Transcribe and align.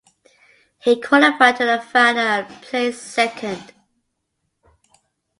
He 0.79 0.99
qualified 0.99 1.57
to 1.57 1.65
the 1.65 1.79
final 1.79 2.17
and 2.23 2.47
placed 2.63 3.03
second. 3.03 3.71